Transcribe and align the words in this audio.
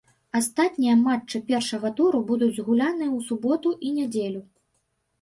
Астатнія 0.37 0.95
матчы 1.01 1.41
першага 1.51 1.93
туру 2.01 2.23
будуць 2.33 2.51
згуляныя 2.57 3.11
ў 3.17 3.31
суботу 3.31 3.79
і 3.87 3.97
нядзелю. 4.03 4.47